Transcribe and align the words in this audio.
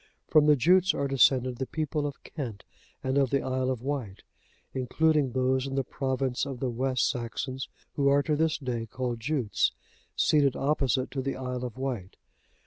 From 0.27 0.47
the 0.47 0.55
Jutes 0.55 0.95
are 0.95 1.07
descended 1.07 1.57
the 1.59 1.67
people 1.67 2.07
of 2.07 2.23
Kent, 2.23 2.63
and 3.03 3.19
of 3.19 3.29
the 3.29 3.43
Isle 3.43 3.69
of 3.69 3.83
Wight, 3.83 4.23
including 4.73 5.31
those 5.33 5.67
in 5.67 5.75
the 5.75 5.83
province 5.83 6.43
of 6.43 6.59
the 6.59 6.71
West 6.71 7.07
Saxons 7.07 7.69
who 7.93 8.07
are 8.07 8.23
to 8.23 8.35
this 8.35 8.57
day 8.57 8.87
called 8.87 9.19
Jutes, 9.19 9.73
seated 10.15 10.55
opposite 10.55 11.11
to 11.11 11.21
the 11.21 11.35
Isle 11.35 11.63
of 11.63 11.77
Wight. 11.77 12.15